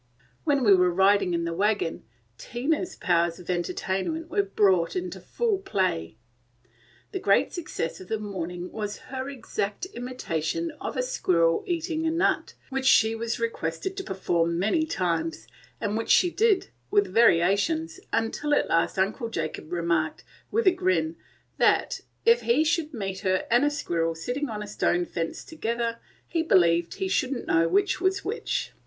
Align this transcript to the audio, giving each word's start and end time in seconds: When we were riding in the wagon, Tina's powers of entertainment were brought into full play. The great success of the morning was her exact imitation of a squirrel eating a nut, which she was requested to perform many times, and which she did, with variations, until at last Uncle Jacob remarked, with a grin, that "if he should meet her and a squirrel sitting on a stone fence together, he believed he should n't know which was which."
When 0.45 0.63
we 0.63 0.73
were 0.73 0.91
riding 0.91 1.35
in 1.35 1.43
the 1.45 1.53
wagon, 1.53 2.03
Tina's 2.39 2.95
powers 2.95 3.37
of 3.37 3.51
entertainment 3.51 4.31
were 4.31 4.41
brought 4.41 4.95
into 4.95 5.19
full 5.19 5.59
play. 5.59 6.17
The 7.11 7.19
great 7.19 7.53
success 7.53 7.99
of 8.01 8.07
the 8.07 8.17
morning 8.17 8.71
was 8.71 8.97
her 9.13 9.29
exact 9.29 9.85
imitation 9.93 10.71
of 10.81 10.97
a 10.97 11.03
squirrel 11.03 11.63
eating 11.67 12.07
a 12.07 12.09
nut, 12.09 12.55
which 12.69 12.87
she 12.87 13.13
was 13.13 13.39
requested 13.39 13.95
to 13.95 14.03
perform 14.03 14.57
many 14.57 14.87
times, 14.87 15.45
and 15.79 15.95
which 15.95 16.09
she 16.09 16.31
did, 16.31 16.69
with 16.89 17.13
variations, 17.13 17.99
until 18.11 18.55
at 18.55 18.67
last 18.69 18.97
Uncle 18.97 19.29
Jacob 19.29 19.71
remarked, 19.71 20.23
with 20.49 20.65
a 20.65 20.71
grin, 20.71 21.15
that 21.59 22.01
"if 22.25 22.41
he 22.41 22.63
should 22.63 22.91
meet 22.91 23.19
her 23.19 23.45
and 23.51 23.63
a 23.65 23.69
squirrel 23.69 24.15
sitting 24.15 24.49
on 24.49 24.63
a 24.63 24.67
stone 24.67 25.05
fence 25.05 25.43
together, 25.45 25.99
he 26.27 26.41
believed 26.41 26.95
he 26.95 27.07
should 27.07 27.33
n't 27.35 27.45
know 27.45 27.67
which 27.67 28.01
was 28.01 28.25
which." 28.25 28.73